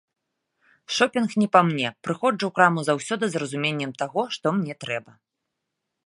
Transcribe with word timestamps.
Шопінг 0.99 1.33
не 1.41 1.47
па 1.55 1.59
мне, 1.67 1.87
прыходжу 2.07 2.45
ў 2.47 2.51
краму 2.57 2.79
заўсёды 2.89 3.25
з 3.33 3.41
разуменнем 3.43 3.91
таго, 4.03 4.21
што 4.37 4.45
мне 4.57 4.73
трэба. 4.85 5.11